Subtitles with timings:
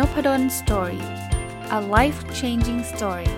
[0.00, 1.04] Nopadol Story
[1.78, 3.30] a life changing story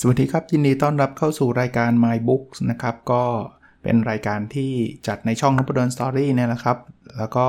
[0.00, 3.24] สวัสดีครับ ยินดีต้อนรับเข้าสู่รายการ My Books นะครับ ก็
[3.82, 4.70] เป็นรายการที่
[5.06, 6.78] จัดในช่องนพดล Story เนี่ยแหละครับ
[7.18, 7.46] แล้วก็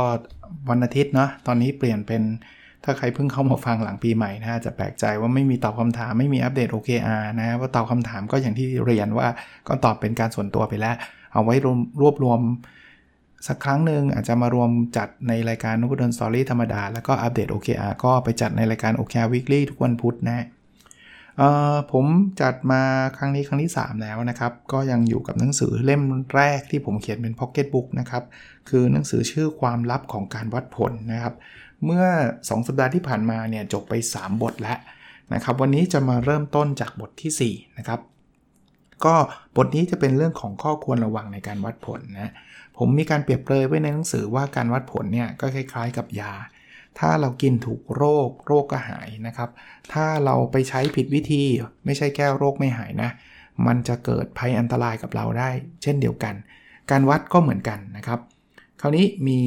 [0.69, 2.23] วันอาทิตย์เนาะตอนนี้เปลี่ยนเป็น
[2.83, 9.27] ถ้าใครเพิ่งเข้ามาฟังหลังปีใหม่นะจะแปลกใจว่าไม่มีตอบคำถามไม่มีอัปเดต OKR นะว่าตอบคำถามก็อย่างที่เรียนว่า
[9.67, 10.95] ก็ตอบเป็นการส่วนตัวไปแล้ว
[11.33, 12.39] เอาไว้รวมรวบรวม
[13.47, 20.45] สักครั้งหนึ่งอาจจะมารวมจัดในรายการนพดล Story ธรรมดา แล้วก็อัปเดต OKR ก็ไปจัดในรายการ OKR Weekly ทุกวันพุธนะ
[21.91, 22.05] ผม
[22.41, 22.81] จัดมา
[23.17, 26.01] ครั้งนี้ครั้งที่ 3 แล้วนะครับ ก็ยังอยู่กับหนังสือเล่ม
[26.35, 28.23] แรกที่ผมเขียนเป็นพ็อกเก็ตบุ๊กนะครับ
[28.69, 31.33] คือหนังสือชื่อความลับของการวัดผลนะครับ
[31.85, 32.05] เมื่อ
[32.37, 34.79] 2 สัปดาห์ที่ผ่านมาเนี่ยจบไป 3 บทแล้ว
[35.33, 37.99] นะครับ วันนี้จะมาเริ่มต้นจากบทที่ 4 นะครับ
[39.05, 39.15] ก็
[39.57, 42.31] บทนี้จะเป็นเรื่องของข้อควรระวังในการวัดผลนะ
[42.77, 46.33] ผมมีการเปรียบเปรยไว้ในหนังสือว่าการวัดผลเนี่ยก็คล้าย ๆ กับยา
[46.99, 49.49] ถ้าเรากินถูกโรคโรคก็หายนะครับ
[49.93, 51.43] ถ้าเราไปใช้ผิดวิธี
[51.85, 53.09] ไม่ใช่แก้โรคไม่หายนะ
[53.67, 55.49] มันจะเกิดภัยอันตรายกับเราได้
[55.83, 56.35] เช่นเดียวกัน
[56.91, 58.19] การวัดก็เหมือนกันนะครับ
[58.81, 59.39] คราวนี้มี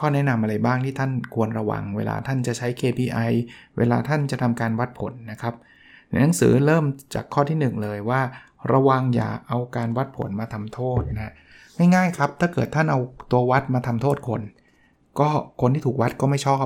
[0.00, 3.32] ข้อแนะนำอะไรบ้างที่ท่านควรระวัง เวลาท่านจะใช้ KPI
[3.78, 5.54] เวลาท่านจะทำการวัดผลนะครับ
[6.08, 6.84] ในหนังสือเริ่ม
[7.14, 8.20] จากข้อที่ 1 เลยว่า
[8.72, 11.32] ระวังอย่าเอาการวัดผลมาทำโทษนะ
[11.94, 14.42] ง่ายๆครับถ้าเกิดท่านเอาตัววัดมาทำโทษคน
[15.20, 15.28] ก็
[15.60, 16.64] คนที่ถูกวัดก็ไม่ชอบ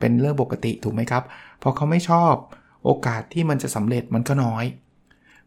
[0.00, 1.22] เป็นเรื่องปกติถูกไหมครับ
[1.62, 2.34] พอเขาไม่ชอบ
[2.84, 4.64] โอกาสที่มันจะสำเร็จมันก็น้อย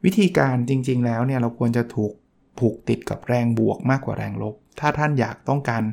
[0.04, 2.14] วิธีการจริงๆแล้วเนี่ยเราควรจะถูก
[2.60, 5.84] ผูกติดกับแรงบวกมากกว่าแรงลบ ถ้าท่านอยากต้องการ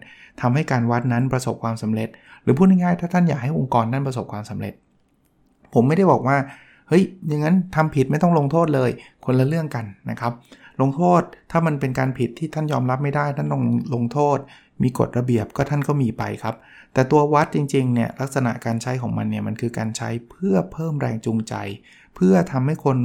[0.41, 2.09] ทำให้การวัดนั้นประสบความสำเร็จ
[2.43, 4.75] หรือพูดง่ายๆถ้าท่านอยากให้องค์กรนั้นประสบความสำเร็จ
[5.75, 6.37] ผมไม่ได้บอกว่า
[6.89, 8.91] เฮ้ยอย่างนั้นทำผิดไม่ต้องลงโทษเลย
[9.25, 10.33] คนละเรื่องกันนะครับ
[10.81, 13.63] ลงโทษถ้ามันเป็นการผิดที่ท่านยอมรับไม่ได้ท่านต้อง
[13.95, 14.39] ลงโทษ
[14.83, 16.55] มีกฎระเบียบก็ท่านก็มีไปครับ
[16.95, 21.55] แต่ตัววัดจริงๆเนี่ยลักษณะการใช้ของมันเนี่ยมันคือการใช้เพื่อเพิ่มแรงจูงใจ
[22.15, 22.99] เพื่อทำให้คน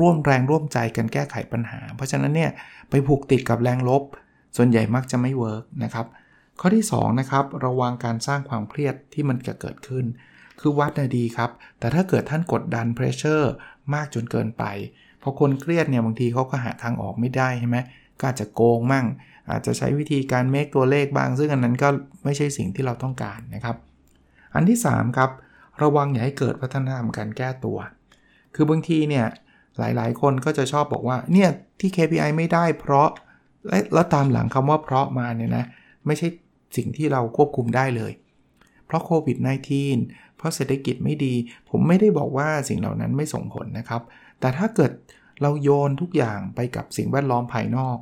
[0.00, 2.50] ร่วมแรงร่วมใจกันแก้ไขปัญหา เพราะฉะนั้นเนี่ย
[2.90, 4.02] ไปผูกติดกับแรงลบ
[4.56, 6.06] ส่วนใหญ่มักจะไม่ work นะครับ
[6.60, 10.04] ข้อที่2นะครับระวังการสร้างความเครียดที่มันจะเกิดขึ้น
[10.60, 13.52] คือวัดน่ะดีครับ แต่ถ้าเกิดท่านกดดัน pressure
[13.94, 14.64] มากจนเกินไป
[15.22, 17.78] พอคนเครียดเนี่ยบางทีเขาก็หาทางออกไม่ได้ใช่ไหม
[18.18, 19.06] ก็อาจจะโกงมั่ง
[19.50, 21.88] อาจจะใช้วิธีการ make ตัวเลขบ้าง ซึ่งอันนั้นก็
[22.24, 23.76] ไม่ใช่สิ่งที่เราต้องการนะครับ
[24.54, 25.30] อันที่3ครับ
[25.82, 27.78] ระวังอย่าให้เกิดวัฒนธรรมการแก้ตัว
[28.54, 29.26] คือบางทีเนี่ย
[29.78, 31.48] หลายๆ คนก็จะชอบบอกว่าเนี่ย
[31.80, 33.08] ที่ KPI ไม่ได้เพราะ
[33.94, 35.64] แล้วตามหลังคำว่าเพราะมาเนี่ยนะ
[36.06, 36.28] ไม่ใช่
[36.76, 38.12] สิ่งที่เราควบคุมได้เลย
[38.86, 39.36] เพราะโควิด
[39.86, 41.34] -19 เพราะเศรษฐกิจไม่ดี
[41.70, 44.02] ผมไม่ได้บอกว่าสิ่งเหล่านั้นไม่ส่งผลนะครับ
[44.40, 44.92] แต่ถ้าเกิด
[45.42, 47.98] เราโยนทุกอย่างไปกับสิ่งแวดล้อมภายนอก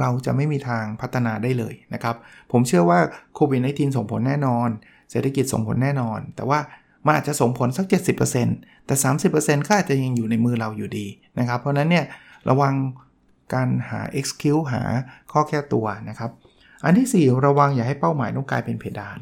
[0.00, 2.16] เราจะไม่มีทางพัฒนาได้เลยนะครับ
[2.52, 3.00] ผมเชื่อว่า
[3.34, 4.68] โควิด -19 ส่งผลแน่นอน
[5.10, 6.58] เศรษฐกิจส่งผลแน่นอน แต่ว่า
[7.06, 7.86] มันอาจจะส่งผลสัก
[8.36, 8.94] 70%แต่
[9.32, 11.06] 30%ก็อาจจะยังอยู่ในมือเราอยู่ดี
[11.38, 12.04] นะครับ เพราะนั้นเนี่ย
[12.48, 12.74] ระวัง
[13.54, 14.82] การหา excuse หา
[15.32, 16.30] ข้อแก้ตัวนะครับ
[16.84, 19.18] อันที่ 4 ระวังอย่าให้เป้าหมายต้องกลายเป็นเพดาน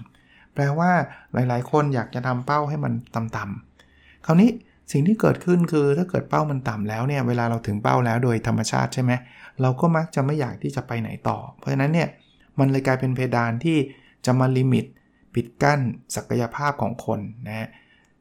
[0.54, 0.90] แปลว่า
[1.32, 4.50] หลายๆ คนอยากจะทำเป้าให้มันต่ำๆคราวนี้
[4.92, 9.12] สิ่งที่เกิดขึ้นคือถ้าเกิดเป้ามันต่ำแล้วเนี่ยเวลาเราถึงเป้าแล้วโดยธรรมชาติใช่ไหม
[9.62, 12.08] เราก็มักจะไม่อยากที่จะไปไหนต่อ เพราะฉะนั้นเนี่ย
[12.58, 13.78] มันเลยกลายเป็นเพดานที่
[14.26, 14.84] จะมาลิมิต
[15.34, 15.80] ปิดกั้น
[16.16, 17.68] ศักยภาพของคนนะฮะ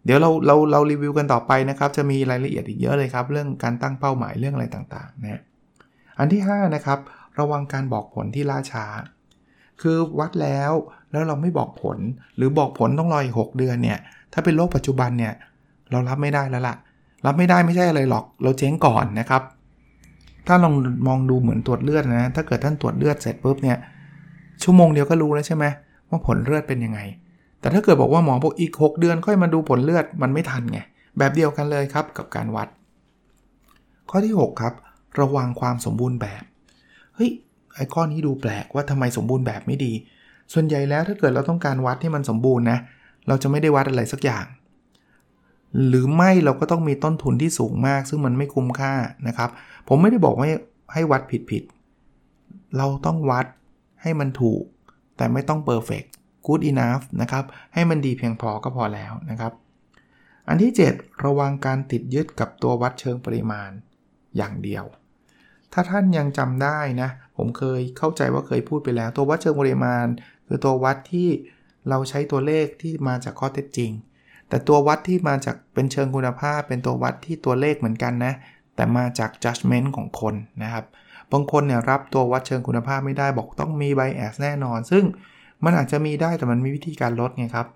[0.06, 5.42] เดี๋ยวเราเราเรารีวิวกันต่อไปนะครับ จะมีรายละเอียดอีกเยอะเลยครับ เรื่องการตั้งเป้าหมายเรื่องอะไรต่างๆนะ
[6.20, 7.00] อันที่5นะครับ
[7.40, 8.86] ระวังการบอกผลที่ล่าช้า
[9.82, 10.72] คือวัดแล้ว
[11.12, 11.98] แล้วเราไม่บอกผล
[12.36, 14.00] หรือบอกผลต้องรออีก6เดือนเนี่ย
[14.34, 15.34] ถ้าเป็นโลกปัจจุบันเนี่ย
[15.92, 16.76] เรารับไม่ได้แล้วละ่ะ
[17.26, 19.44] รับไม่ได้ไม่ใช่อะไรหรอก เราเจ๊งก่อนนะครับ
[20.48, 20.74] ถ้าลอง
[21.08, 23.78] มองดูเหมือนตรวจเลือดนะ ถ้าเกิดท่านตรวจเลือดเสร็จปุ๊บเนี่ย
[24.64, 25.66] ชั่วโมงเดียวก็รู้แล้วใช่ไหม
[26.10, 27.00] ว่าผลเลือดเป็นยังไง
[27.60, 30.80] แต่ถ้าเกิดบอกว่าหมอบอกอีก 6 เดือนค่อยมาดูผลเลือดมันไม่ทันไง
[31.18, 32.68] แบบเดียวกันเลยครับกับการวัด
[34.10, 34.74] ข้อที่ 6 ครับ
[35.20, 36.44] ระวังความสมบูรณ์แบบ
[37.16, 37.32] เฮ้ย
[37.76, 39.94] ไอ้ข้อนี้ดูแปลกว่าทำไมสมบูรณ์แบบไม่ดี
[40.54, 42.80] ส่วนใหญ่แล้วถ้าเกิดเราต้องการวัดให้มันสมบูรณ์นะ
[43.28, 44.46] เราจะไม่ได้วัดอะไรสักอย่าง
[45.88, 48.94] หรือไม่เราก็ต้องมีต้นทุนที่สูงมาก ซึ่งมันไม่คุ้มค่า
[49.28, 49.50] นะครับ
[49.88, 50.48] ผมไม่ได้บอกว่า
[50.94, 51.64] ให้วัดผิดผิด
[52.78, 53.46] เราต้องวัด
[54.02, 54.64] ให้มันถูก
[55.18, 56.08] แต่ไม่ต้อง perfect
[56.46, 59.54] good enough นะครับ ให้มันดีเพียงพอก็พอแล้วนะครับ
[60.48, 63.72] อันที่ 7 ระวังการติดยึดกับตัววัดเชิงปริมาณ
[64.38, 64.86] อย่างเดียว
[65.74, 70.06] ถ้าท่านยังจำได้นะ ผมเคยเข้าใจว่าเคยพูดไปแล้ว ตัววัดเชิงปริมาณ
[70.48, 71.30] คือตัววัดที่
[71.90, 73.92] เราใช้ตัวเลขที่มาจากข้อเท็จจริง
[74.50, 78.34] แต่ตัววัดที่มาจากเป็นเชิงคุณภาพ เป็นตัววัดที่ตัวเลขเหมือนกันนะ
[78.76, 80.86] แต่มาจาก judgment ของคนนะครับ
[81.32, 85.04] บางคนเนี่ยรับตัววัดเชิงคุณภาพไม่ได้บอกต้องมี bias แน่นอน ซึ่ง
[85.64, 87.68] มันอาจจะมีได้แต่มันมีวิธีการลดไงครับ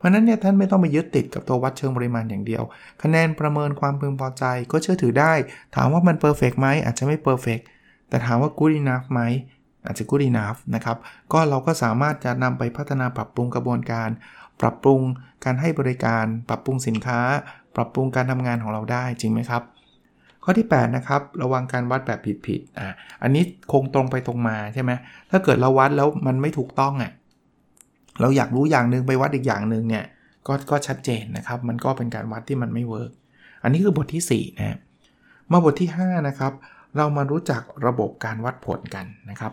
[0.00, 2.62] เพราะนั้นเนี่ยท่านไม่ต้องไปยึดติดกับตัววัดเชิงปริมาณอย่างเดียว
[3.02, 5.32] คะแนนประเมินความพึงพอใจก็เชื่อถือได้
[5.76, 7.62] ถามว่ามัน perfect ไหมอาจจะไม่ perfect
[8.08, 9.20] แต่ถามว่า good enough ไหม
[9.86, 10.96] อาจจะ good enough นะครับ
[11.32, 14.08] ก็เราก็สามารถจะนำไปพัฒนาปรับปรุงกระบวนการ
[14.60, 15.00] ปรับปรุง
[15.44, 17.20] การให้บริการ ปรับปรุงสินค้า
[17.76, 19.62] ปรับปรุงการทำงานของเราได้จริงไหมครับ
[20.44, 22.88] ข้อที่ 8 นะครับ ระวังการวัดแบบผิดๆอะ
[23.22, 23.42] อันนี้
[23.72, 24.90] คงตรงไปตรงมาใช่ไหม
[25.30, 27.12] ถ้าเกิดเราวัดแล้วมันไม่ถูกต้องอะ
[28.20, 30.04] เราอยากรู้อย่างหนึ่งไปวัดอีกอย่างหนึ่งเนี่ย
[30.46, 33.10] ก็ก็ชัดเจนนะครับ มันก็เป็นการวัดที่มันไม่ work
[33.62, 34.78] อันนี้คือบทที่4นะ
[35.52, 36.52] มาบทที่5นะครับ
[36.96, 39.52] เรามารู้จักระบบการวัดผลกันนะครับ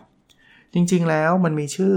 [0.74, 1.94] จริงๆแล้วมันมีชื่อ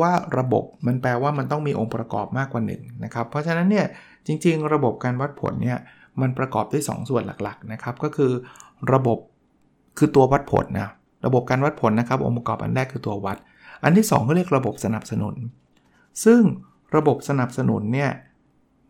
[0.00, 3.86] ว่าระบบมันแปลว่ามันต้องมีองค์ประกอบมากกว่า1นะครับ เพราะฉะนั้นเนี่ย
[4.26, 5.78] จริง ๆ ระบบการวัดผลเนี่ย
[6.20, 8.32] มันประกอบด้วย2ส่วนหลักๆนะครับก็คือ
[8.92, 9.18] ระบบ
[9.98, 10.90] คือตัววัดผลนะ
[11.26, 13.36] ระบบการวัดผลนะครับ องค์ประกอบอันแรกคือตัววัด
[13.84, 15.34] อันที่2ก็เรียกระบบสนับสนุน
[16.24, 16.42] ซึ่ง
[16.96, 18.10] ระบบสนับสนุนเนี่ย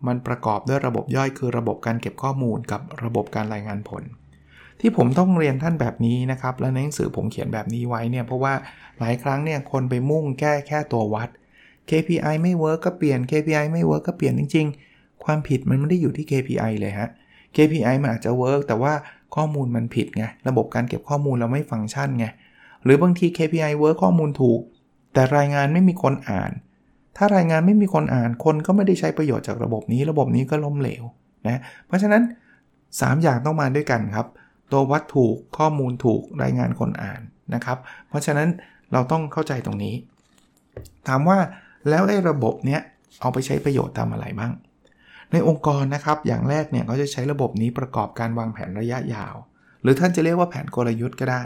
[0.06, 4.02] มันประกอบด้วยระบบย่อยคือระบบการเก็บข้อมูลกับระบบการรายงานผล
[4.80, 8.54] ที่ผมต้องเรียนท่านแบบนี้นะครับ และในหนังสือผมเขียนแบบนี้ไว้เนี่ยเพราะว่า
[8.98, 11.28] หลายครั้งเนี่ยคนไปมุ่งแก้แค่ตัววัด
[11.90, 17.08] KPI ไม่ work ก็เปลี่ยน KPI ไม่ work ก็เปลี่ยนจริง ๆ ความผิดมันไม่ได้อยู่ที่ KPI เลยฮะ
[17.56, 18.92] KPI มันอาจจะ work แต่ว่า
[19.34, 22.26] ข้อมูลมันผิดไงระบบการเก็บข้อมูลเราไม่ฟังก์ชันไง
[22.84, 24.60] หรือบางที KPI work ข้อมูลถูก
[25.12, 26.50] แต่รายงานไม่มีคนอ่าน
[27.16, 31.04] ถ้ารายงานไม่มีคนอ่านคนก็ไม่ได้ใช้ประโยชน์จากระบบนี้ ระบบนี้ก็ล้มเหลว
[31.46, 32.22] นะเพราะฉะนั้น
[32.72, 34.26] 3 อย่างต้องมาด้วยกันครับ
[34.72, 37.20] ตัววัดถูกข้อมูลถูกรายงานคนอ่าน
[37.54, 37.78] นะครับ
[38.08, 38.48] เพราะฉะนั้น
[38.92, 39.94] เราต้องเข้าใจตรงนี้
[41.08, 41.38] ถามว่า
[41.88, 42.80] แล้วไอ้ระบบเนี้ย
[43.20, 44.52] เอาไปใช้ประโยชน์ทำอะไรบ้าง
[45.32, 49.34] ในองค์กรนะครับอย่างแรกเนี่ยเขาจะใช้ระบบนี้ประกอบการวางแผนระยะยาว
[49.82, 51.42] หรือท่านจะเรียกว่าแผนกลยุทธ์ก็ได้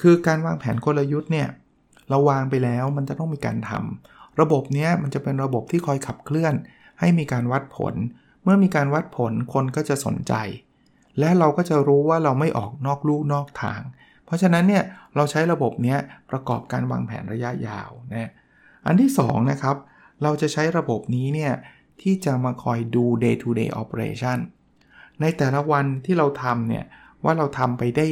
[0.00, 1.48] คือการวางแผนกลยุทธ์เนี่ย
[2.08, 6.54] เราวางไปแล้วมันจะต้องมีการทำ ระบบนี้มันจะเป็นระบบที่คอยขับเคลื่อน
[7.00, 7.94] ให้มีการวัดผล
[8.42, 10.34] เมื่อมีการวัดผลคนก็จะสนใจ
[11.18, 13.80] และเราก็จะรู้ว่าเราไม่ออกนอกลู่นอกทาง
[14.24, 14.84] เพราะฉะนั้นเนี่ย
[15.16, 15.96] เราใช้ระบบนี้
[16.30, 18.30] ประกอบการวางแผนระยะยาวนะ
[18.86, 19.76] อันที่2นะครับ
[20.22, 21.52] เราจะใช้ระบบนี้เนี่ย
[22.02, 24.38] ที่จะมาคอยดู day to day operation
[25.20, 26.84] ในแต่ละวันที่เราทำเนี่ย
[27.24, 28.06] ว่าเราทำไปได้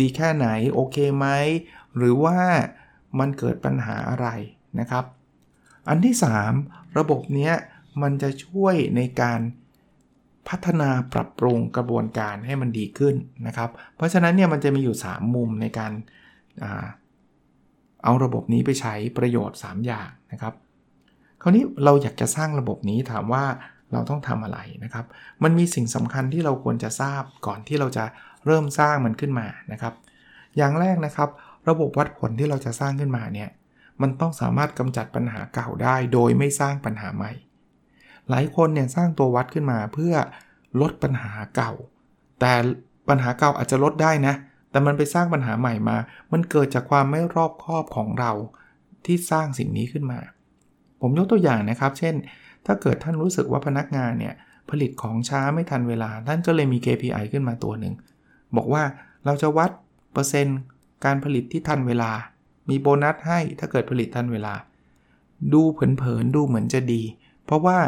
[0.00, 1.26] ดีแค่ไหน โอเคไหม
[1.96, 2.38] หรือว่า
[3.18, 4.26] มันเกิดปัญหาอะไร
[4.80, 5.04] นะครับ
[5.88, 6.14] อันที่
[6.56, 7.52] 3 ระบบนี้
[8.02, 9.40] มันจะช่วยในการ
[10.48, 13.14] พัฒนาปรับปรุงกระบวนการให้มันดีขึ้น
[13.46, 15.92] นะครับ เพราะฉะนั้นเนี่ยมันจะมีอยู่ 3 มุมในการ
[18.04, 20.54] เอาระบบนี้ไปใช้ประโยชน์ 3 อย่างนะครับ
[21.42, 23.44] คราวนี้เราอยากจะสร้างระบบนี้ถามว่า
[23.92, 25.06] เราต้องทำอะไรนะครับ
[25.42, 28.04] มันมีสิ่งสำคัญที่เราควรจะทราบก่อนที่เราจะ
[28.46, 29.94] เริ่มสร้างมันขึ้นมานะครับ
[30.56, 31.28] อย่างแรกนะครับ
[31.68, 33.48] ระบบวัดผลที่เราจะสร้างขึ้นมาเนี่ย
[34.02, 37.32] มันต้องสามารถกำจัดปัญหาเก่าได้ โดยไม่สร้างปัญหาใหม่
[38.30, 40.14] หลายคนเนี่ยสร้างตัววัดขึ้นมาเพื่อ
[40.80, 41.72] ลดปัญหาเก่า
[42.40, 42.52] แต่
[43.08, 44.34] ปัญหาเก่าอาจจะลดได้นะ
[44.70, 45.96] แต่มันไปสร้างปัญหาใหม่มา
[46.32, 48.32] มันเกิดจากความไม่รอบคอบของเรา
[49.06, 50.20] ที่สร้างสิ่งนี้ขึ้นมา
[51.00, 52.14] ผมยกตัวอย่างนะครับ เช่น
[52.66, 54.34] ถ้าเกิดท่านรู้สึกว่าพนักงานเนี่ย
[54.70, 57.94] ผลิตของช้าไม่ทันเวลา ท่านก็เลยมี KPI ขึ้นมาตัวหนึ่ง
[58.56, 58.82] บอกว่า
[59.24, 59.70] เราจะวัด
[60.12, 60.58] เปอร์เซ็นต์
[61.04, 62.10] การผลิตที่ทันเวลา
[62.68, 64.54] มีโบนัสให้ถ้าเกิดผลิตทันเวลา
[65.52, 67.02] ดูเผินๆดูเหมือนจะดี
[67.44, 67.78] เพราะว่า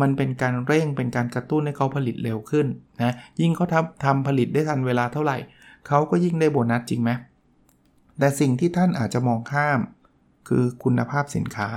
[0.00, 2.66] มันเป็นการเร่งเป็นการกระตุ้นให้เขาผลิตเร็วขึ้น
[3.02, 5.36] นะยิ่งเขาทำทำผลิตได้ทันเวลาเท่าไหร่
[5.88, 7.10] เขาก็ยิ่งได้โบนัสจริงไหม
[8.18, 9.80] แต่สิ่งที่ท่านอาจจะมองข้าม
[10.48, 11.70] คือคุณภาพสินค้า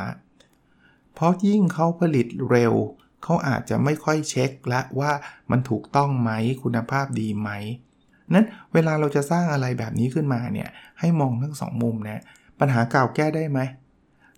[1.13, 2.73] เพราะยิ่งเขาผลิตเร็ว
[3.23, 5.11] เขาอาจจะไม่ค่อยเช็คและว่า
[5.51, 6.31] มันถูกต้องไหม
[6.63, 7.49] คุณภาพดีไหม
[8.33, 10.69] นั้นเวลาเราจะสร้างอะไรแบบนี้ขึ้นมาเนี่ย
[10.99, 12.23] ให้มองทั้งสองมุมนะ
[12.59, 13.59] ปัญหาเก่าแก้ได้ไหม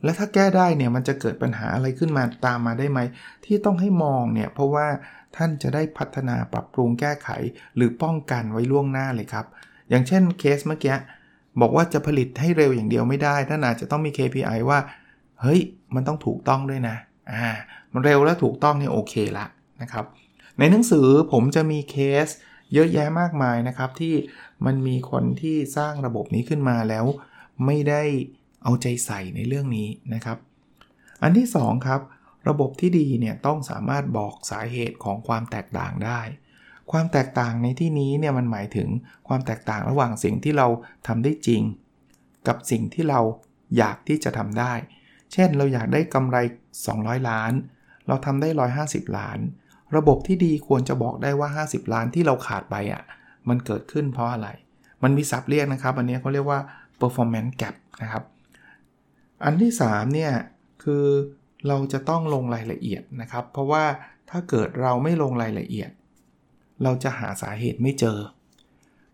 [0.04, 3.00] และถ้าแก้ได้เนี่ยมันจะเกิดปัญหาอะไรขึ้นมาตามมาได้ไหม
[3.46, 4.88] ที่ต้องให้มองเนี่ยเพราะว่า
[5.36, 7.30] ท่านจะได้พัฒนาปรับปรุงแก้ไข
[7.76, 9.46] หรือป้องกันไว้ล่วงหน้าเลยครับ
[9.90, 10.96] อย่างเช่นเคสเมื่อกี้
[11.62, 14.80] บอกว่าจะผลิตให้เร็วอย่างเดียวไม่ได้ ท่านอาจจะต้องมี KPI ว่า
[15.42, 15.62] เฮ้ย
[15.96, 16.96] มันต้องถูกต้องด้วยนะ
[17.32, 17.50] อ่า
[17.94, 19.46] มันเร็วและถูกต้องเนี่ยโอเคละ
[19.82, 20.06] นะครับ
[20.60, 21.96] ในหนังสือผมจะมีเค
[22.26, 22.28] ส
[22.74, 24.16] เยอะแยะมากมายนะครับ ที่
[24.66, 27.06] มันมีคนที่สร้างระบบนี้ขึ้นมาแล้ว
[27.66, 28.02] ไม่ได้
[28.64, 30.38] เอาใจใส่ในเรื่องนี้นะครับ
[31.24, 32.02] อันที่ 2 ครับ
[32.50, 36.22] ระบบที่ดีเนี่ยต้องสามารถบอกสาเหตุของความแตกต่างได้
[36.92, 38.90] ความแตกต่างในที่นี้เนี่ยมันหมายถึง
[39.28, 40.68] ความแตกต่างระหว่างสิ่งที่เรา
[41.08, 41.62] ทำได้จริง
[42.48, 43.22] กับสิ่งที่เรา
[43.78, 44.74] อยากที่จะทำได้
[45.34, 46.38] เช่นเราอยากได้กำไร
[46.84, 47.52] 200 ล้าน
[48.08, 48.50] เราทำได้
[48.84, 49.40] 150 ล้าน
[49.96, 53.04] ระบบที่ดีควรจะบอกได้ว่า 50 ล้านที่เราขาดไปอะ่ะ
[53.50, 54.50] มันเกิดขึ้นเพราะอะไร
[55.04, 56.60] มันมีศัพท์เรียกนะครับ อันนี้เขาเรียกว่า
[57.02, 58.24] performance gap นะครับ
[59.44, 60.32] อันที่3เนี่ย
[60.84, 61.06] คือ
[61.68, 63.84] เราจะต้องลงรายละเอียดนะครับ เพราะว่า
[64.30, 65.90] ถ้าเกิดเราไม่ลงรายละเอียด
[66.84, 68.18] เราจะหาสาเหตุไม่เจอ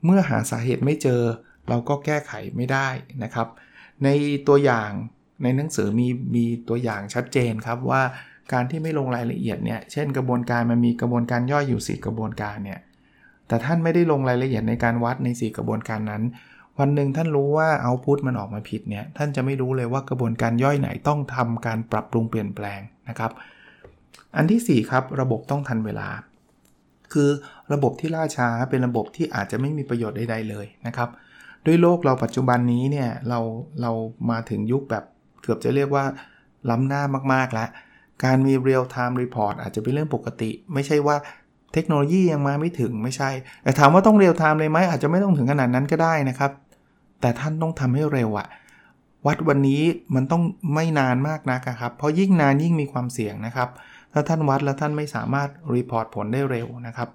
[0.05, 1.21] เมื่อหาสาเหตุไม่เจอ
[1.69, 2.87] เราก็แก้ไขไม่ได้
[3.23, 3.47] นะครับ
[4.03, 4.09] ใน
[4.47, 4.89] ตัวอย่าง
[5.43, 8.01] ในหนังสือมีมีตัวอย่างชัดเจนครับว่า
[8.53, 12.79] การที่ไม่ลงรายละเอียดเนี่ย เช่นกระบวนการมันมีกระบวนการย่อยอยู่ 4 กระบวนการเนี่ย
[13.47, 16.23] แต่ท่านไม่ได้ลงรายละเอียดในการวัดใน 4 กระบวนการนั้น
[16.79, 23.31] วันหนึ่งท่านรู้ว่าเอาพุทมันออกมาผิดเนี่ยท่านจะไม่รู้เลยว่ากระบวนการย่อยไหนต้องทำการปรับปรุงเปลี่ยนแปลงนะครับ
[24.35, 26.07] อันที่ 4 ครับระบบต้องทันเวลา
[27.13, 27.29] คือ
[27.73, 31.09] ระบบที่ล่าช้าเป็นระบบที่อาจจะไม่มีประโยชน์ใดๆเลยนะครับ
[31.65, 33.39] ด้วยโลกเราปัจจุบันนี้เนี่ยเรา
[33.81, 33.91] เรา
[34.31, 35.03] มาถึงยุคแบบ
[35.41, 36.05] เกือบจะเรียกว่า
[36.69, 37.01] ล้ำหน้า
[37.33, 37.69] มากๆแล้ว
[38.23, 41.15] การมี real time report อาจจะเป็นเรื่องปกติ ไม่ใช่ว่า
[41.73, 43.29] เทคโนโลยียังมาไม่ถึงไม่ใช่
[43.63, 46.51] แต่ถามว่าต้อง real time เลยไหมอาจจะไม่ต้องถึงขนาดนั้นก็ได้นะครับ
[47.21, 48.47] แต่ท่านต้องทำให้เร็วอะ
[49.27, 49.81] วัดวันนี้
[50.15, 53.69] มันต้องไม่นานมากนะครับ เพราะยิ่งนานยิ่งมีความเสี่ยงนะครับ
[54.13, 57.09] ถ้าท่านวัดแล้วท่านไม่สามารถรีพอร์ตผลได้เร็วนะครับ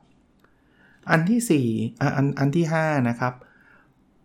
[1.10, 3.34] อันที่4อันอันที่ 5 นะครับ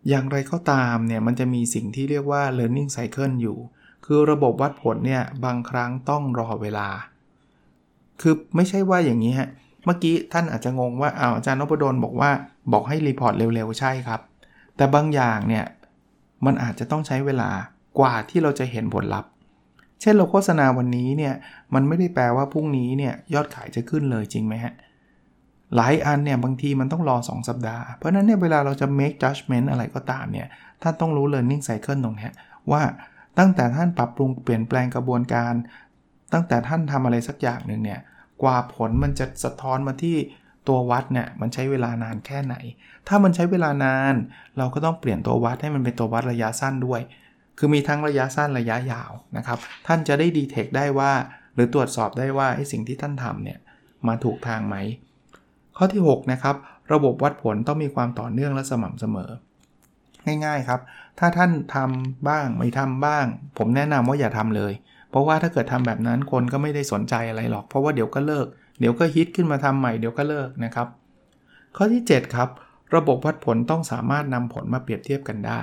[0.08, 3.58] อย่างไรก็ตามเนี่ยมันจะมีสิ่งที่เรียกว่า learning cycle อยู่
[4.04, 6.88] คือระบบวัดผลเนี่ยบางครั้งต้องรอเวลา
[8.20, 9.50] คือไม่ใช่ว่าอย่างนี้ฮะ
[9.84, 12.30] เมื่อกี้ท่านอาจจะงงว่าอ้าวอาจารย์นพดลบอกว่า
[12.72, 14.20] บอกให้ report เร็วๆ ใช่ครับ
[14.76, 15.64] แต่บางอย่างเนี่ย
[16.46, 17.50] มันอาจจะต้องใช้เวลา
[17.98, 19.30] กว่าที่เราจะเห็นผลลัพธ์
[20.00, 21.34] เช่นเราโฆษณาวันนี้เนี่ย
[21.74, 24.74] มันไม่ได้แปลว่าพรุ่งนี้เนี่ยยอดขายจะขึ้นเลยจริงไหมฮะ
[25.76, 30.46] หลายอันเนี่ยบางทีมันต้องรอ 2 สัปดาห์ เพราะนั้นเนี่ยเวลาเราจะ make judgment อะไรก็ตามเนี่ย
[30.82, 32.30] ท่านต้องรู้ learning cycle ตรงนี้
[32.72, 32.82] ว่า
[33.38, 35.52] ตั้งแต่ท่านปรับปรุงเปลี่ยนแปลงกระบวนการ
[36.32, 38.00] ตั้งแต่ท่านทำอะไรสักอย่างหนึ่งเนี่ย
[38.42, 40.16] กว่าผลมันจะสะท้อนมาที่
[40.68, 42.54] ตัววัดเนี่ยมันใช้เวลานานแค่ไหน
[43.08, 44.14] ถ้ามันใช้เวลานาน
[44.58, 47.00] เราก็ต้องเปลี่ยนตัววัดให้มันเป็นตัววัดระยะสั้นด้วย
[47.58, 51.12] คือมีทั้งระยะสั้นระยะยาวนะครับ ท่านจะได้ดีเทคได้ว่า
[51.54, 53.58] หรือตรวจสอบได้ว่าไอ้สิ่งที่ท่านทำเนี่ย
[54.06, 54.76] มาถูกทางไหม
[55.76, 56.56] ข้อที่ 6 นะครับ
[56.92, 59.30] ระบบวัดผลต้องมีความต่อเนื่องและสม่ำเสมอ
[60.44, 60.80] ง่ายๆครับ
[61.18, 63.24] ถ้าท่านทำบ้างไม่ทำบ้าง
[63.58, 64.72] ผมแนะนำว่าอย่าทำเลย
[65.14, 68.46] เพราะว่าถ้าเกิดทำแบบนั้นคนก็ไม่ได้สนใจอะไรหรอก เพราะว่าเดี๋ยวก็เลิก
[68.80, 70.88] เดี๋ยวก็ฮิตขึ้นมาทำใหม่เดี๋ยวก็เลิกนะครับ
[71.76, 72.48] ข้อที่ 7 ครับ
[72.96, 75.60] ระบบวัดผลต้องสามารถนำผลมาเปรียบเทียบกันได้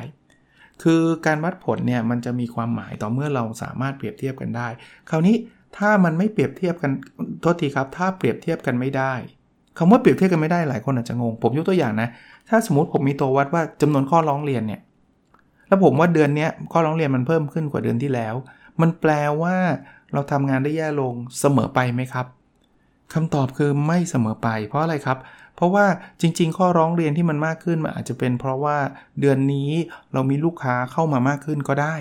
[0.83, 4.67] คือการวัดผลเนี่ยมันจะมีความหมายต่อเมื่อเราสามารถเปรียบเทียบกันได้
[5.09, 5.35] คราวนี้
[5.77, 6.91] ถ้ามันไม่เปรียบเทียบกัน
[7.41, 9.13] โทษทีครับ ถ้าเปรียบเทียบกันไม่ได้
[9.77, 12.07] คำว่าเปรียบเทียบกันไม่ได้หลายคนอาจจะงง ผมยกตัวอย่างนะ
[12.49, 14.81] ถ้าสมมติผมมีตัววัดว่าจำนวนข้อร้องเรียนเนี่ย
[15.67, 18.35] แล้วผมว่าเดือนนี้ข้อร้องเรียนมันเพิ่มขึ้นกว่าเดือนที่แล้ว
[18.81, 19.11] มันแปล
[19.41, 19.55] ว่า
[20.13, 22.25] เราทำงานได้แย่ลงเสมอไปไหมครับ
[23.13, 25.17] คำตอบคือไม่เสมอไป เพราะอะไรครับ
[25.55, 25.85] เพราะว่า
[26.21, 28.77] จริง ๆ ข้อร้องเรียนที่มันมากขึ้นมันอาจจะเป็นเพราะว่า
[29.19, 29.71] เดือนนี้
[30.13, 31.95] เรามีลูกค้าเข้ามามากขึ้นก็ได้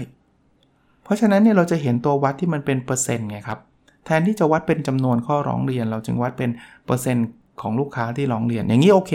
[1.05, 3.59] เพราะฉะนั้นเนี่ยเราจะเห็นตัววัดที่มันเป็นเปอร์เซ็นต์ไงครับ
[4.05, 6.51] แทนที่จะวัดเป็นจำนวนข้อร้องเรียน เราจึงวัดเป็น
[6.87, 7.27] เปอร์เซ็นต์
[7.63, 9.13] ของลูกค้าที่ร้องเรียน อย่างนี้โอเค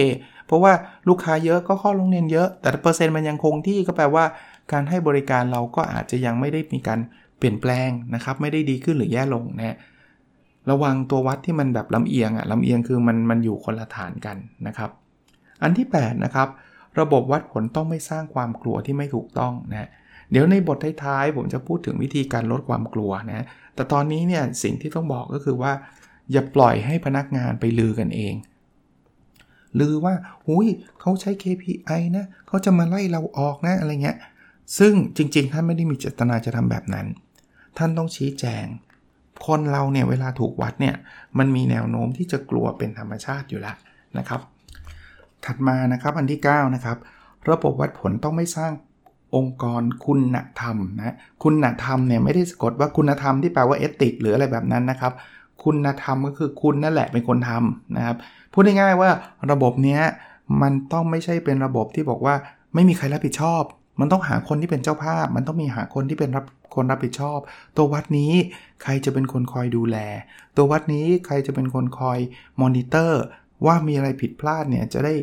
[0.48, 0.74] เพราะว่า
[1.10, 4.26] ลูกค้าเยอะก็ข้อลงเรียนเยอะ แต่เปอร์เซ็นต์มันยังคงที่ก็แปลว่า
[4.72, 7.00] การให้บริการเราก็อาจจะยังไม่ได้มีการ
[7.38, 9.78] เปลี่ยนแปลงนะครับไม่ได้ดีขึ้นหรือแย่ลงนะ
[10.70, 14.38] ระวังตัววัดที่มันแบบลำเอียงอะลำเอียงคือมันมันอยู่คนละฐานกัน
[14.68, 14.90] นะครับ
[15.62, 16.48] อันที่8นะครับ
[17.00, 19.90] ระบบวัดผลต้องไม่สร้างความกลัวที่ไม่ถูกต้องนะ
[20.32, 25.72] เดี๋ยวในบทท้ายๆผมจะพูดถึงวิธีการลดความกลัวนะแต่ตอนนี้เนี่ยสิ่งที่ต้องบอกก็คือว่า
[26.32, 28.34] อย่าปล่อยให้พนักงานไปลือกันเอง
[29.80, 30.14] ลือว่า
[30.48, 30.68] หุย
[31.02, 34.18] เขาใช้ KPI นะเขาจะมาไล่เราออกนะอะไรเงี้ย
[34.78, 37.08] ซึ่งจริงๆท่านไม่ได้มีเจตนาจะทำแบบนั้น
[37.78, 38.66] ท่านต้องชี้แจง
[39.48, 40.96] คนเราเนี่ยเวลาถูกวัดเนี่ย
[41.38, 43.76] มันมีแนวโน้มที่จะกลัวเป็นธรรมชาติอยู่แล้ว
[44.18, 44.42] นะครับ
[45.46, 46.98] ถัดมานะครับอันที่9นะครับ
[47.50, 48.72] ระบบวัดผลต้องไม่สร้าง
[49.36, 55.14] องค์กรคุณธรรมนะคุณธรรมเนี่ยไม่ได้สะกดว่าคุณธรรมที่แปลว่าเอติกหรืออะไรแบบนั้นนะครับ
[55.64, 58.18] คุณธรรมก็คือคุณนั่นแหละเป็นคนทำนะครับ
[58.54, 59.10] พูดง่ายๆว่า
[59.52, 60.02] ระบบเนี้ย
[60.62, 62.36] มันต้องไม่ใช่เป็นระบบที่บอกว่า
[62.74, 63.64] ไม่มีใครรับผิดชอบ
[64.00, 67.40] มันต้องหาคนที่เป็นเจ้าภาพ มันต้องมีหาคนที่เป็นรับคนรับผิดชอบ
[67.78, 68.32] ตัววัดนี้
[68.84, 69.98] ใครจะเป็นคนคอยดูแล
[70.58, 72.20] ตัววัดนี้ใครจะเป็นคนคอย
[72.62, 73.22] มอนิเตอร์
[73.66, 75.14] ว่ามีอะไรผิดพลาดเนี่ยจะได้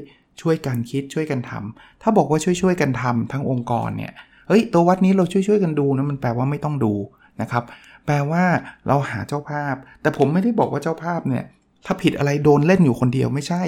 [0.41, 4.13] ช่วยกันคิดช่วยกันทำถ้าบอกว่าช่วยๆกันทำทั้งองค์กรเนี่ย
[4.49, 6.95] เฮ้ยตัววัดนี้เราช่วยๆกันดูนะมันแปลว่าไม่ต้องดู
[7.41, 7.65] นะครับ
[8.07, 8.45] แปลว่า
[8.89, 11.45] เราหาเจ้าภาพ แต่ผมไม่ได้บอกว่าเจ้าภาพเนี่ย
[11.87, 13.63] ถ้าผิดอะไรโดนเล่นอยู่คนเดียวไม่ใช่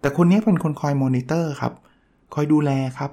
[0.00, 1.72] แต่คนนี้เป็นคนคอยมอนิเตอร์ครับ
[2.34, 3.10] คอยดูแลครับ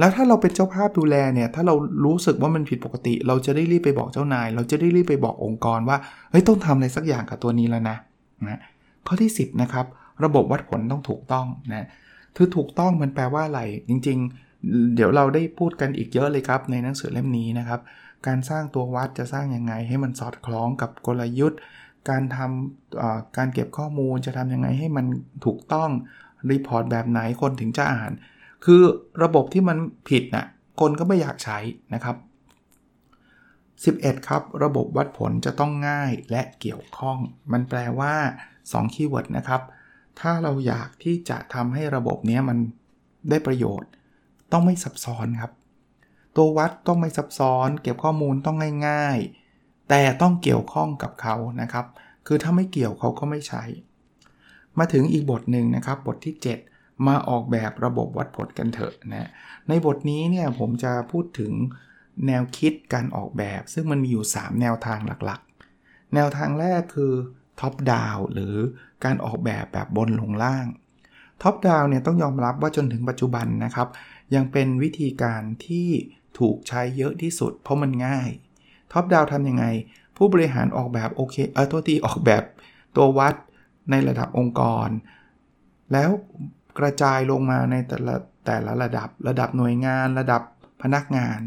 [0.00, 5.96] แล้วถ้าเราเป็นเจ้าภาพดูแลเนี่ย ถ้าเรารู้สึกว่ามันผิดปกติ เราจะได้รีบไปบอกเจ้านาย เราจะได้รีบไปบอกองค์กรว่า
[6.30, 7.96] เฮ้ยต้องทำอะไรสักอย่างกับตัวนี้แล้วนะ
[8.48, 8.60] นะ
[9.06, 9.86] ข้อที่ 10 นะครับ
[10.24, 11.86] ระบบวัดผลต้องถูกต้องนะ
[12.36, 14.18] คือถูกต้องมันแปลว่าอะไรจริง
[14.56, 17.80] ๆ เดี๋ยวเราได้พูดกันอีกเยอะเลยครับในหนังสือเล่มนี้นะครับ
[18.26, 21.60] การสร้างตัววัดจะสร้างยังไง ให้มันสอดคล้องกับกลยุทธ์
[22.10, 25.06] การทำการเก็บข้อมูลจะทำยังไงให้มัน
[25.46, 25.90] ถูกต้อง
[26.50, 28.12] รีพอร์ตแบบไหนคนถึงจะอ่าน
[28.64, 28.82] คือ
[29.22, 30.46] ระบบที่มันผิดนะ่ะ
[30.80, 31.58] คนก็ไม่อยากใช้
[31.94, 32.16] นะครับ
[34.10, 37.18] 11 ครับ ระบบวัดผลจะต้องง่ายและเกี่ยวข้อง
[37.52, 38.14] มันแปลว่า
[38.54, 39.62] 2 keyword นะครับ
[40.20, 42.58] ถ้าเราอยากที่จะทำให้ระบบนี้มัน
[43.30, 43.90] ได้ประโยชน์
[44.52, 45.52] ต้องไม่ซับซ้อนครับ
[46.36, 48.56] ตัววัดต้องไม่ซับซ้อน เก็บข้อมูลต้อง
[48.88, 49.18] ง่าย
[49.52, 51.86] ๆ แต่ต้องเกี่ยวข้องกับเขานะครับ
[52.26, 53.62] คือถ้าไม่เกี่ยวเขาก็ไม่ใช้
[54.78, 59.28] มาถึงอีกบทหนึ่งนะครับ บทที่ 7 มาออกแบบระบบวัดผลกันเถอะนะ
[59.68, 61.52] ในบทนี้เนี่ยผมจะพูดถึง
[62.26, 67.12] แนวคิดการออกแบบ ซึ่งมันมีอยู่ 3 แนวทางหลักๆ แนวทางแรกคือ
[67.60, 68.54] ท็อปดาวหรือ
[69.04, 70.66] การออกแบบแบบบนลงล่าง
[71.42, 73.88] ท็อปดาวเนี่ยต้องยอมรับว่าจนถึงปัจจุบันนะครับ
[74.34, 75.88] ยังเป็นวิธีการที่
[76.38, 78.28] ถูกใช้เยอะที่สุด เพราะมันง่าย
[78.92, 79.64] ท็อปดาวทำยังไง
[80.16, 82.42] ผู้บริหารออกแบบโอเคเออตัวที่ออกแบบ
[82.96, 83.34] ตัววัด
[83.90, 84.88] ในระดับองค์กร
[85.92, 86.10] แล้ว
[86.78, 88.14] กระจายลงมาในแต่ละ
[88.46, 90.42] แต่ละระดับ ระดับหน่วยงานระดับ
[90.82, 91.38] พนักงาน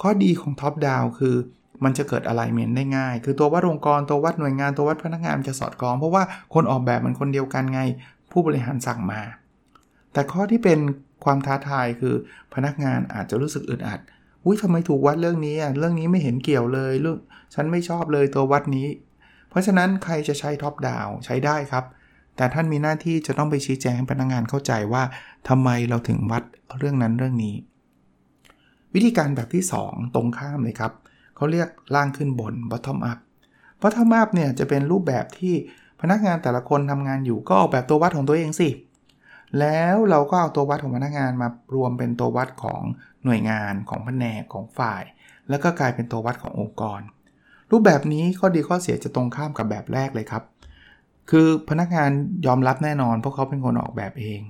[0.00, 1.36] ข้อดีของท็อปดาวคือ
[1.84, 6.22] มันจะเกิดอะไรเมนได้ง่าย คือตัววัดองค์กร ตัววัดหน่วยงาน ตัววัดพนักงานจะสอดคล้อง เพราะว่า
[6.54, 7.80] คนออกแบบมันคนเดียวกันไง
[8.32, 9.20] ผู้บริหารสั่งมา
[10.12, 10.78] แต่ข้อที่เป็น
[11.24, 12.14] ความท้าทายคือ
[12.54, 14.00] พนักงานอาจจะรู้สึกอึดอัด
[14.44, 17.18] อุ้ยทำไมถูกวัดเรื่องนี้อะ เรื่องนี้ไม่เห็นเกี่ยวเลยเรื่อง
[17.54, 18.88] ฉันไม่ชอบเลยตัววัดนี้
[19.50, 21.84] เพราะฉะนั้นใครจะใช้ท็อปดาวใช้ได้ครับ
[22.36, 25.02] แต่ท่านมีหน้าที่จะต้องไปชี้แจงให้พนักงงานเข้าใจว่า
[25.48, 26.42] ทำไมเราถึงวัด
[26.78, 27.54] เรื่องนั้นเรื่องนี้
[28.94, 30.92] วิธีการแบบที่ 2 ตรงข้ามเลยครับ
[31.36, 33.18] เขาเรียกล่างขึ้นบน bottom up
[33.80, 35.54] bottom up เนี่ยจะเป็นรูปแบบที่
[36.00, 38.68] พนักงานแต่ละคนทำงานอยู่ก็ออกแบบตัววัดของตัวเองสิ
[39.60, 42.82] แล้วเราก็เอาตัววัดของพนักงานมารวมเป็นตัววัดของ
[43.24, 45.02] หน่วยงานของแผนกของฝ่าย
[45.48, 47.00] แล้วก็กลายเป็นตัววัดขององค์กร
[47.70, 50.42] รูปแบบนี้ข้อดีข้อเสียจะตรงข้ามกับแบบแรกเลยครับ
[51.30, 52.10] คือพนักงาน
[52.46, 54.40] ยอมรับแน่นอนเพราะเขาเป็นคนออกแบบเอง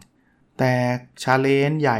[0.59, 0.73] แต่
[1.23, 1.99] ชาเลนจ์ใหญ่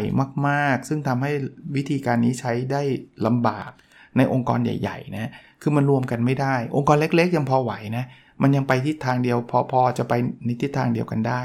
[0.49, 1.33] มากๆ ซึ่งทำให้
[1.77, 2.83] วิธีการนี้ใช้ได้
[3.27, 3.71] ลำบาก
[4.17, 5.31] ในองค์กรใหญ่ๆนะ
[5.63, 8.05] คือมันรวมกันไม่ได้ องค์กรเล็กๆ ยังพอไหวนะ
[8.43, 9.39] มันยังไปทิศทางเดียว
[9.73, 10.13] พอๆจะไป
[10.45, 11.43] ในทิศทางเดียวกันได้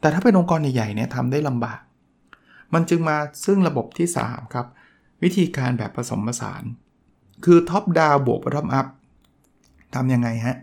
[0.00, 1.80] แต่ถ้าเป็นองค์กรใหญ่ๆเนี่ยทำได้ลำบาก
[2.74, 4.66] มันจึงมาซึ่งระบบที่ 3 ครับ
[5.22, 6.62] วิธีการแบบผสมผสาน
[7.44, 8.86] คือ top down บวก bottom up
[9.94, 10.56] ทำยังไงฮะ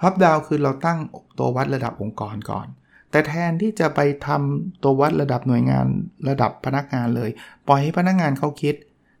[0.00, 0.98] top down คือเราตั้ง
[1.38, 2.66] ตัววัดระดับองค์กรก่อน
[3.10, 5.86] แต่แทนที่จะไปทำตัววัดระดับหน่วยงาน
[6.28, 7.30] ระดับพนักงานเลย
[7.68, 8.74] ปล่อยให้พนักงานเขาคิด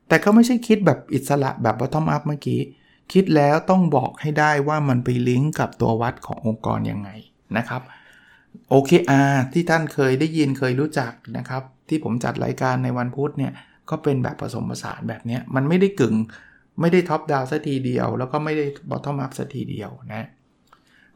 [0.08, 2.60] แต่ก็ไม่ใช่คิดแบบอิสระแบบ bottom up เมื่อกี้
[3.12, 7.10] คิดแล้วต้องบอกให้ได้ว่ามันไปลิงก์กับตัววัดขององค์กรยังไง
[7.56, 7.82] นะครับ
[8.72, 13.52] OKR ที่ท่านเคยได้ยินเคยรู้จักนะครับ ที่ผมจัดรายการในวันพุธเนี่ย
[13.90, 16.14] ก็เป็นแบบผสมผสานแบบนี้มันไม่ได้กึ่ง
[16.80, 20.26] ไม่ได้ top down ซะทีเดียว แล้วก็ไม่ได้ bottom up ซะทีเดียวนะ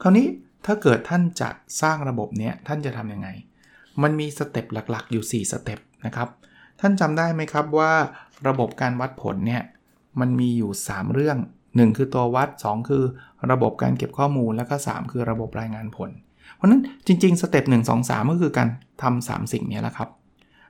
[0.02, 0.26] คราวนี้
[0.66, 1.48] ถ้าเกิดท่านจะ
[1.82, 3.28] สร้างระบบเนี้ยท่านจะทำยังไง
[4.02, 6.28] มันมี step หลักๆ อยู่ 4 step นะครับ
[6.80, 7.92] ท่านจำได้ไหมครับว่า
[8.48, 9.62] ระบบการวัดผลเนี่ย
[10.20, 13.04] มันมีอยู่ 3 เรื่อง 1 คือตัววัด 2 คือ
[13.50, 16.10] ระบบการเก็บข้อมูลแล้วก็ 3 คือระบบรายงานผล
[16.54, 18.68] เพราะนั้นจริง ๆ สเต็ป1 2 3 ก็คือการ
[19.02, 20.08] ทำ3สิ่งนี้แหละครับ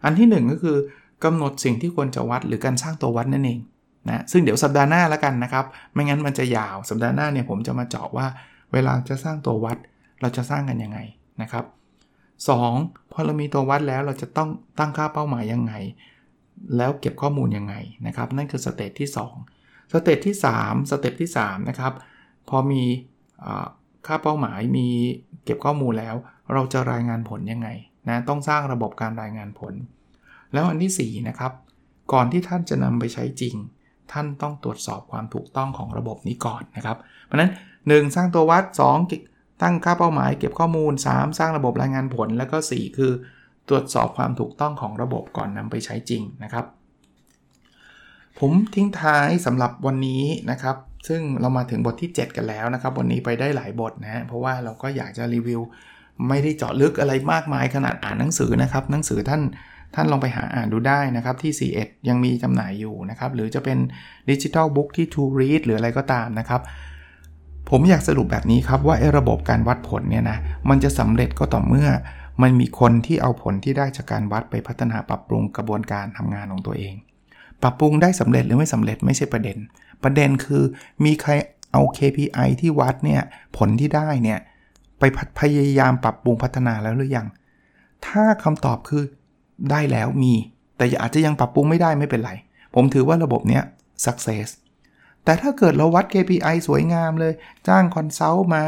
[0.04, 0.76] อันที่ 1 ก็คือ
[1.24, 3.58] กำหนดสิ่งที่ควรจะวัดหรือการสร้างตัววัดนั่นเอง
[4.08, 8.26] นะซึ่งเดี๋ยวสัปดาห์หน้าแล้วกันนะครับ ไม่งั้นมันจะยาวสัปดาห์หน้าเนี่ยผมจะมาเจาะว่า
[8.72, 9.76] เวลาจะสร้างตัววัด
[10.20, 10.98] เราจะสร้างกันยังไง
[11.42, 11.64] นะครับ
[12.38, 13.12] 2.
[13.12, 15.74] พอเรามีตัววัดแล้วเราจะต้องตั้งค่าเป้าหมายยังไง
[16.76, 17.74] แล้วเก็บข้อมูลยังไง
[18.06, 19.08] นะครับ นั่นคือ stage ที่
[19.50, 21.92] 2 stage ที่ 3 step ที่3นะครับ
[22.48, 22.82] พอมี
[24.06, 24.86] ค่าเป้าหมายมี
[25.44, 26.14] เก็บข้อมูลแล้ว
[26.52, 27.68] เราจะรายงานผลยังไง
[28.08, 29.74] นะต้องสร้างระบบการรายงานผล
[30.52, 31.52] แล้วอันที่4นะครับ
[32.12, 33.54] ก่อนที่ท่านจะนำไปใช้จริง
[34.12, 36.96] ท่านต้องตรวจสอบความถูกต้องของระบบนี้ก่อนนะครับ
[37.26, 37.50] เพราะนั้น
[37.82, 38.64] 1 สร้างตัววัด
[39.14, 43.12] 2 ตั้งค่าเป้าหมายเก็บข้อมูล 3 สร้างระบบรายงานผล แล้วก็ 4 คือ
[43.68, 46.64] ตรวจสอบความถูกต้องของระบบก่อนนำไปใช้จริงนะครับ
[48.38, 50.76] ผมทิ้งท้ายสำหรับวันนี้นะครับ
[51.08, 55.60] ซึ่งเรามาถึงบทที่ 7 กันแล้วนะครับ วันนี้ไปได้หลายบทนะ เพราะว่าเราก็อยากจะรีวิว
[56.28, 59.42] ไม่ได้เจาะลึกอะไรมากมายขนาดอ่านหนังสือนะครับ หนังสือท่าน
[59.94, 63.78] ท่านลองไปหาอ่านดูได้นะครับที่ 41 ยังมีจำหน่ายอยู่นะครับ หรือจะเป็น
[64.30, 66.60] ดิจิทัลบุ๊กที่ To Read หรืออะไรก็ตามนะครับ
[67.70, 71.88] ผมอยากสรุปแบบนี้ครับว่าไอ้ระบบการวัดผลเนี่ยนะมันจะสำเร็จก็ต่อเมื่อ
[72.42, 76.94] มันมีคนที่เอาผลที่ได้จากการวัดไปพัฒนาปรับปรุงกระบวนการทำงานของตัวเอง
[77.62, 79.58] ปรับปรุงได้สำเร็จหรือไม่สำเร็จไม่ใช่ประเด็น
[80.02, 80.62] ประเด็นคือ
[81.04, 81.30] มีใคร
[81.72, 83.22] เอา KPI ที่วัดเนี่ย
[83.56, 84.38] ผลที่ได้เนี่ย
[84.98, 85.02] ไป
[85.40, 87.26] พยายามปรับปรุงพัฒนาแล้วหรือยัง
[88.06, 89.02] ถ้าคำตอบคือ
[89.70, 90.34] ได้แล้วมี
[90.76, 92.32] แต่อาจจะยังปรับปรุงไม่ได้ไม่เป็นไร
[92.74, 93.62] ผมถือว่าระบบเนี้ย
[94.04, 94.48] success
[95.24, 97.32] แต่ถ้าเกิดเราวัด KPI สวยงามเลย
[97.68, 98.64] จ้าง consult มา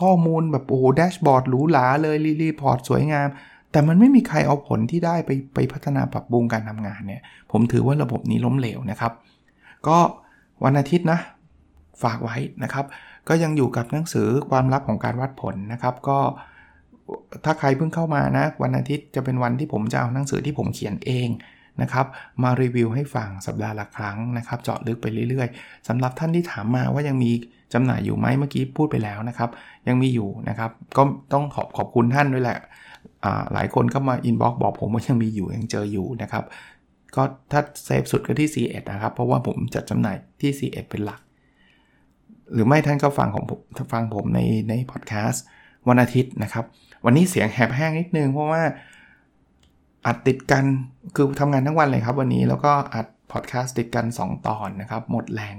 [0.00, 3.28] ข้อมูลแบบโอ้ dashboard หรูหราเลย report สวยงาม
[3.72, 9.12] แต่มันไม่มีใครเอาผลที่ได้ไปไปพัฒนาปรับปรุงการทำงานเนี่ย ผมถือว่าระบบนี้ล้มเหลวนะครับ
[9.88, 9.98] ก็
[10.64, 11.18] วันอาทิตย์นะ
[12.02, 12.84] ฝากไว้นะครับ
[13.28, 16.18] ก็ยังอยู่กับหนังสือความลับของการวัดผลนะครับ ก็
[17.44, 21.28] ถ้าใครเพิ่งเข้ามานะ วันอาทิตย์จะเป็นวันที่ผมจะเอาหนังสือที่ผมเขียนเอง
[21.82, 22.06] นะครับ
[22.42, 27.30] มารีวิวให้ฟังสัปดาห์ละครั้งนะครับ เจาะลึกไปเรื่อยๆสำหรับท่านที่ถามมาว่ายังมี
[27.74, 29.50] จำหน่ายอยู่ไหมเมื่อกี้พูดไปแล้วนะครับ
[29.88, 32.58] ยังมีอยู่นะครับ ก็ต้องขอบขอบคุณท่านด้วยแหละ
[33.52, 36.44] หลายคนก็มา inbox บอกผมว่ายังมีอยู่ยังเจออยู่นะครับ
[37.16, 41.20] ก็ถ้า safe สุดก็ที่ ซีเอ็ด นะครับ เพราะว่าผมจัดจำหน่ายที่ C1 เป็นหลัก
[42.52, 43.60] หรือไม่ท่านก็ฟังของผม
[43.92, 45.44] ฟังผมในในพอดแคสต์
[45.88, 46.64] วันอาทิตย์นะครับ
[47.04, 48.62] วันนี้เสียงแหบแห้งนิดนึงเพราะว่า
[50.06, 50.64] อัดติดกัน
[51.14, 55.56] คือทำงานทั้งวันเลยครับ วันนี้แล้วก็อัดพอดแคสต์ติดกัน 2 ตอนนะครับ หมดแรง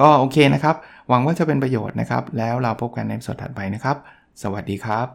[0.00, 0.76] ก็โอเคนะครับ
[1.08, 3.96] หวังว่าจะเป็นประโยชน์นะครับ แล้วเราพบกันในสดถัดไปนะครับ
[4.42, 5.06] สวัสดีครับ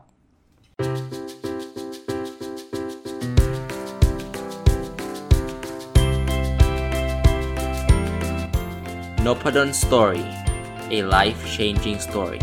[9.25, 10.25] n o p a d o n Story
[10.97, 12.41] a life changing story